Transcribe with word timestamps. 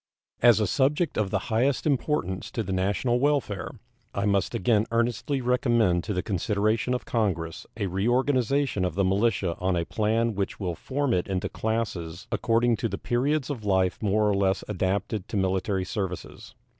As 0.41 0.59
a 0.59 0.65
subject 0.65 1.15
of 1.15 1.29
the 1.29 1.37
highest 1.53 1.85
importance 1.85 2.49
to 2.53 2.63
the 2.63 2.73
national 2.73 3.19
welfare, 3.19 3.69
I 4.15 4.25
must 4.25 4.55
again 4.55 4.87
earnestly 4.91 5.41
recommend 5.41 6.03
to 6.05 6.13
the 6.15 6.23
consideration 6.23 6.95
of 6.95 7.05
Congress 7.05 7.67
a 7.77 7.85
reorganization 7.85 8.83
of 8.83 8.95
the 8.95 9.03
militia 9.05 9.55
on 9.59 9.75
a 9.75 9.85
plan 9.85 10.33
which 10.33 10.59
will 10.59 10.73
form 10.73 11.13
it 11.13 11.27
into 11.27 11.49
classes 11.49 12.25
according 12.31 12.77
to 12.77 12.89
the 12.89 12.97
periods 12.97 13.51
of 13.51 13.63
life 13.63 14.01
more 14.01 14.27
or 14.27 14.33
less 14.35 14.63
adapted 14.67 15.27
to 15.27 15.37
military 15.37 15.85
services. 15.85 16.55